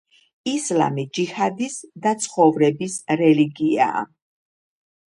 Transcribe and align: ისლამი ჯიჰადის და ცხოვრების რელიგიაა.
ისლამი 0.51 1.05
ჯიჰადის 1.17 1.77
და 2.07 2.15
ცხოვრების 2.25 2.99
რელიგიაა. 3.25 4.07